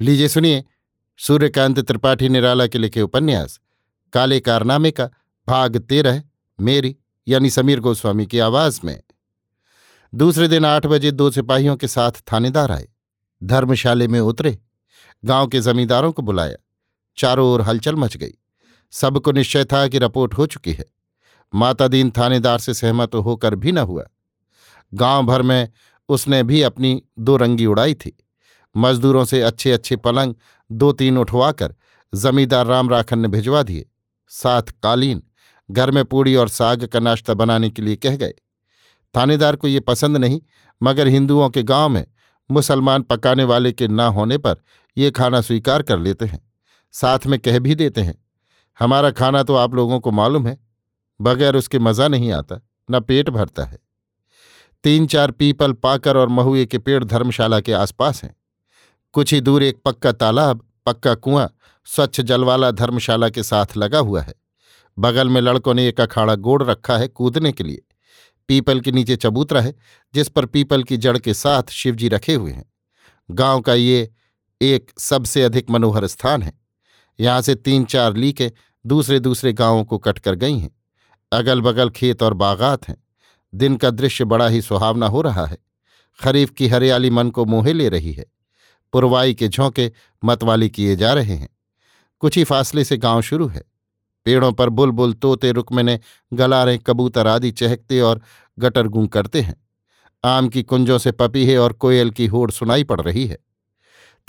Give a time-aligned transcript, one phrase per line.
[0.00, 0.64] लीजिए, सुनिए।
[1.18, 3.60] सूर्यकांत त्रिपाठी निराला के लिखे उपन्यास,
[4.12, 5.10] काले कारनामे का,
[5.48, 6.22] भाग तेरह,
[6.60, 6.96] मेरी,
[7.28, 9.02] यानी समीर गोस्वामी की आवाज़ में।
[10.14, 12.88] दूसरे दिन आठ बजे दो सिपाहियों के साथ थानेदार आए।
[13.42, 14.58] धर्मशाले में उतरे।
[15.24, 16.56] गाँव के जमींदारों को बुलाया।
[17.16, 18.32] चारों ओर हलचल मच गई।
[18.90, 20.86] सबको निश्चय था कि रिपोर्ट हो चुकी है।
[21.54, 24.06] माता दीन थानेदार से सहमत होकर भी न हुआ।
[24.94, 25.68] गाँव भर में
[26.08, 28.24] उसने भी अपनी दो रंगी उड़ाई थी।
[28.74, 30.34] मजदूरों से अच्छे अच्छे पलंग
[30.70, 31.74] दो तीन उठवाकर
[32.12, 33.86] जमींदार राम राखन ने भिजवा दिए।
[34.30, 35.22] साथ कालीन
[35.68, 38.34] घर में पूड़ी और साग का नाश्ता बनाने के लिए कह गए।
[39.14, 40.40] थानेदार को ये पसंद नहीं,
[40.80, 42.06] मगर हिंदुओं के गाँव में
[42.50, 44.56] मुसलमान पकाने वाले के न होने पर
[44.96, 46.40] ये खाना स्वीकार कर लेते हैं।
[46.94, 48.14] साथ में कह भी देते हैं,
[48.78, 50.58] हमारा खाना तो आप लोगों को मालूम है,
[51.20, 53.78] बगैर उसके मज़ा नहीं आता, न पेट भरता है।
[54.84, 58.34] तीन चार पीपल पाकर और महुए के पेड़ धर्मशाला के आसपास हैं।
[59.12, 61.54] कुछ ही दूर एक पक्का तालाब, पक्का कुआँ,
[61.84, 64.34] स्वच्छ जलवाला धर्मशाला के साथ लगा हुआ है।
[64.98, 67.82] बगल में लड़कों ने एक अखाड़ा गोड़ रखा है कूदने के लिए।
[68.48, 69.74] पीपल के नीचे चबूतरा है,
[70.14, 72.72] जिस पर पीपल की जड़ के साथ शिवजी रखे हुए हैं।
[73.30, 74.10] गाँव का ये
[74.62, 76.60] एक सबसे अधिक मनोहर स्थान है।
[77.20, 78.50] यहाँ से तीन चार लीकें
[78.86, 80.70] दूसरे दूसरे गाँवों को कटकर गई हैं।
[81.32, 83.04] अगल बगल खेत और बागात हैं।
[83.54, 85.58] दिन का दृश्य बड़ा ही सुहावना हो रहा है।
[86.22, 88.24] खरीफ की हरियाली मन को मोहे ले रही है।
[88.92, 89.92] पुरवाई के झोंके
[90.24, 91.48] मतवाली किए जा रहे हैं।
[92.20, 93.62] कुछ ही फासले से गाँव शुरू है।
[94.24, 96.00] पेड़ों पर बुलबुल तोते रुकमने
[96.32, 98.20] गलारे, कबूतर आदि चहकते और
[98.58, 99.56] गटरगूं करते हैं।
[100.24, 103.38] आम की कुंजों से पपीहे और कोयल की होड़ सुनाई पड़ रही है।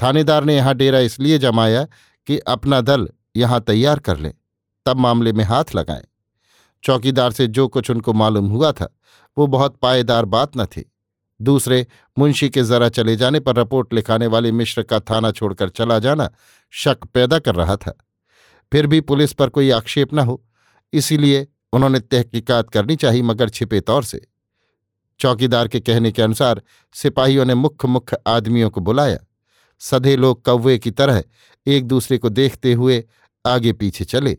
[0.04, 1.88] थानेदार ने यहाँ डेरा इसलिए जमाया
[2.28, 4.34] कि अपना दल यहाँ तैयार कर ले,
[4.86, 6.04] तब मामले में हाथ लगाएँ।
[6.84, 8.96] चौकीदार से जो कुछ उनको मालूम हुआ था,
[9.38, 10.92] वो बहुत पायेदार बात न थी।
[11.42, 11.88] दूसरे,
[12.18, 16.30] मुंशी के जरा चले जाने पर रिपोर्ट लिखाने वाले मिश्र का थाना छोड़कर चला जाना
[16.72, 17.98] शक पैदा कर रहा था।
[18.72, 20.46] फिर भी पुलिस पर कोई आक्षेप न हो,
[20.94, 24.22] इसीलिए उन्होंने तहकीकात करनी चाहिए मगर छिपे तौर से।
[25.20, 26.62] चौकीदार के कहने के अनुसार
[26.94, 29.18] सिपाहियों ने मुख्य मुख्य आदमियों को बुलाया।
[29.80, 31.24] सधे लोग कौवे की तरह
[31.68, 33.04] एक दूसरे को देखते हुए
[33.46, 34.38] आगे पीछे चले।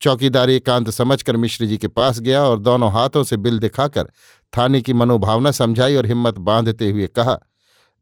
[0.00, 4.08] चौकीदार एकांत समझकर मिश्र जी के पास गया और दोनों हाथों से बिल दिखाकर
[4.56, 7.38] थाने की मनोभावना समझाई और हिम्मत बांधते हुए कहा,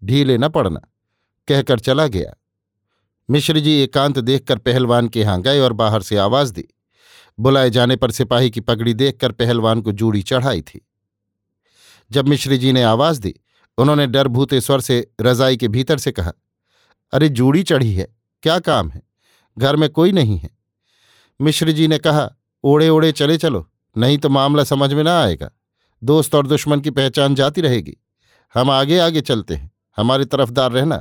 [0.05, 0.81] ढीले न पड़ना,
[1.49, 2.35] कहकर चला गया।
[3.31, 6.69] मिश्र जी एकांत देखकर पहलवान के यहाँ गए और बाहर से आवाज़ दी।
[7.41, 10.89] बुलाए जाने पर सिपाही की पगड़ी देखकर पहलवान को जूड़ी चढ़ाई थी।
[12.11, 13.35] जब मिश्र जी ने आवाज़ दी,
[13.79, 16.33] उन्होंने डर भूते स्वर से रजाई के भीतर से कहा,
[17.13, 19.03] अरे, जूड़ी चढ़ी है, क्या काम है?
[19.59, 20.51] घर में कोई नहीं है।
[21.41, 22.31] मिश्र जी ने कहा
[22.65, 25.51] ओड़े ओड़े चले चलो, नहीं तो मामला समझ में ना आएगा।
[26.03, 27.97] दोस्त और दुश्मन की पहचान जाती रहेगी।
[28.55, 30.97] हम आगे आगे चलते हैं। हमारी तरफदार रहना।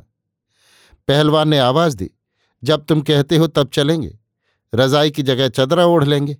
[1.07, 2.09] पहलवान ने आवाज़ दी,
[2.63, 4.17] जब तुम कहते हो तब चलेंगे।
[4.73, 6.33] रजाई की जगह चदरा ओढ़ लेंगे।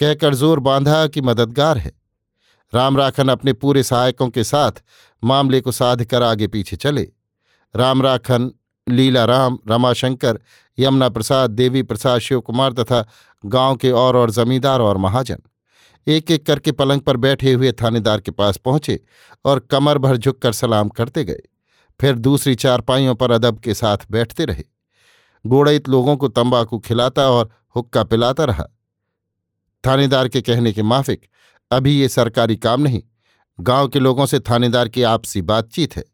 [0.00, 1.92] कहकर ज़ोर बांधा कि मददगार है।
[2.74, 4.82] राम राखन अपने पूरे सहायकों के साथ
[5.24, 7.08] मामले को साध कर आगे पीछे चले।
[7.76, 8.50] राम राखन
[8.86, 10.38] लीला राम रमाशंकर
[10.78, 13.04] यमुना प्रसाद देवी प्रसाद शिव कुमार तथा
[13.46, 15.38] गाँव के और और जमींदार और महाजन।
[16.06, 19.00] एक एक करके पलंग पर बैठे हुए थानेदार के पास पहुँचे
[19.44, 21.42] और कमर भर झुककर सलाम करते गए।
[22.00, 24.64] फिर दूसरी चारपाइयों पर अदब के साथ बैठते रहे।
[25.44, 28.64] गोड़ित लोगों को तंबाकू खिलाता और हुक्का पिलाता रहा।
[29.84, 31.26] थानेदार के कहने के माफिक,
[31.70, 33.02] अभी ये सरकारी काम नहीं।
[33.60, 36.04] गाँव के लोगों से थानेदार की आपसी बातचीत है।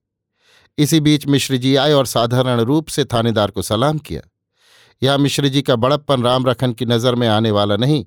[0.78, 4.22] इसी बीच मिश्र जी आए और साधारण रूप से थानेदार को सलाम किया।
[5.02, 8.04] यह मिश्र जी का बड़प्पन राम रखन की नज़र में आने वाला नहीं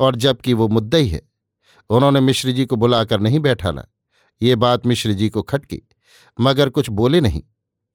[0.00, 1.22] और जबकि वो मुद्दई है।
[1.90, 3.82] उन्होंने मिश्र जी को बुलाकर नहीं बैठाला
[4.40, 5.82] ये बात मिश्र जी को खटकी,
[6.38, 7.42] मगर कुछ बोले नहीं।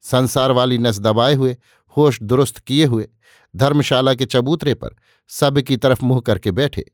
[0.03, 1.55] संसार वाली नस दबाए हुए,
[1.97, 3.07] होश दुरुस्त किए हुए,
[3.55, 4.95] धर्मशाला के चबूतरे पर
[5.29, 6.85] सब की तरफ़ मुँह करके बैठे।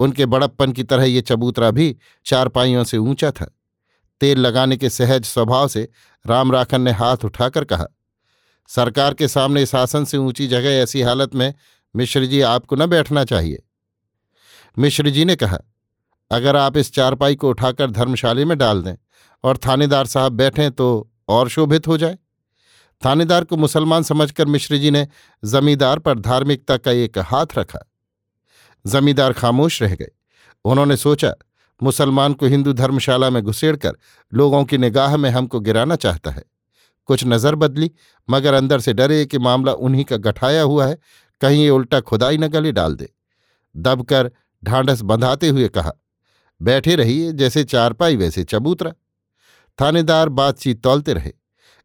[0.00, 3.50] उनके बड़प्पन की तरह ये चबूतरा भी चारपाइयों से ऊँचा था।
[4.20, 5.88] तेल लगाने के सहज स्वभाव से
[6.26, 7.86] राम राखन ने हाथ उठाकर कहा,
[8.68, 11.52] सरकार के सामने शासन से ऊँची जगह ऐसी हालत में
[11.94, 13.62] मिश्र जी आपको न बैठना चाहिए।
[14.76, 15.58] मिश्र जी ने कहा,
[16.30, 18.94] अगर आप इस चारपाई को उठाकर धर्मशाले में डाल दें
[19.44, 22.18] और थानेदार साहब बैठें तो और शोभित हो जाए।
[23.02, 25.06] थानेदार को मुसलमान समझकर मिश्र जी ने
[25.42, 27.78] जमींदार पर धार्मिकता का एक हाथ रखा।
[28.84, 30.10] जमींदार खामोश रह गए।
[30.64, 31.32] उन्होंने सोचा,
[31.80, 33.96] मुसलमान को हिंदू धर्मशाला में घुसेड़कर
[34.32, 36.44] लोगों की निगाह में हमको गिराना चाहता है।
[37.08, 37.90] कुछ नज़र बदली,
[38.28, 40.98] मगर अंदर से डरे कि मामला उन्हीं का गठाया हुआ है।
[41.40, 43.08] कहीं ये उल्टा खुदाई न गले डाल दे।
[43.74, 44.30] दबकर
[44.64, 45.92] ढांढस बंधाते हुए कहा,
[46.62, 48.92] बैठे रहिए, जैसे चारपाई, वैसे चबूतरा।
[49.78, 51.32] थानेदार बातचीत तौलते रहे।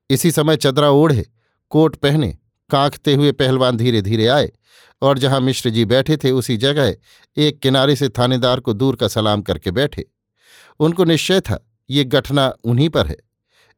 [0.10, 1.26] इसी समय चदरा ओढ़े,
[1.70, 2.38] कोट पहने,
[2.70, 4.52] कांखते हुए पहलवान धीरे धीरे आए
[5.02, 6.96] और जहाँ मिश्र जी बैठे थे, उसी जगह
[7.38, 10.06] एक किनारे से थानेदार को दूर का सलाम करके बैठे।
[10.80, 11.60] उनको निश्चय था,
[11.90, 13.18] ये गठना उन्हीं पर है।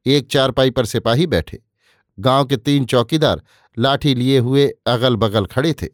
[0.06, 1.62] एक चारपाई पर सिपाही बैठे।
[2.19, 3.42] गाँव के तीन चौकीदार
[3.78, 5.88] लाठी लिए हुए अगल बगल खड़े थे।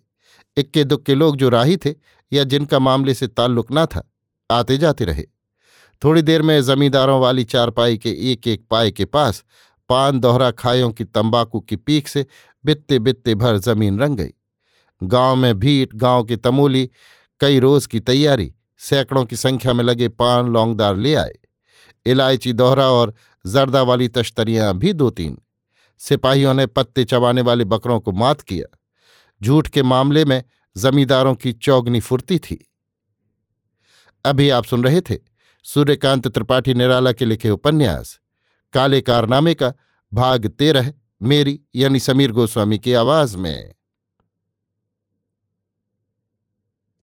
[0.58, 1.94] इक्के दुक्के लोग जो राही थे
[2.34, 4.12] या जिनका मामले से ताल्लुक न था,
[4.52, 5.24] आते जाते रहे।
[6.04, 9.44] थोड़ी देर में जमींदारों वाली चारपाई के एक एक पाए के पास
[9.90, 12.26] पान दोहरा खायों की तंबाकू की पीक से
[12.66, 14.34] बित्ते बित्ते भर ज़मीन रंग गई।
[15.04, 16.90] गाँव में भीट, गाँव के तमोली,
[17.40, 21.34] कई रोज की तैयारी, सैकड़ों की संख्या में लगे पान लौंगदार ले आए।
[22.06, 23.14] इलायची दोहरा और
[23.46, 25.38] जर्दा वाली तश्तरियाँ भी दो तीन
[25.98, 28.78] सिपाहियों ने पत्ते चबाने वाले बकरों को मात किया।
[29.44, 30.44] झूठ के मामले में
[30.78, 32.72] जमींदारों की चौगनी फुर्ती थी।
[34.26, 35.18] अभी आप सुन रहे थे
[35.64, 38.20] सूर्यकांत त्रिपाठी निराला के लिखे उपन्यास,
[38.74, 39.74] काले कारनामे का
[40.14, 43.74] भाग तेरह, मेरी यानी समीर गोस्वामी की आवाज़ में।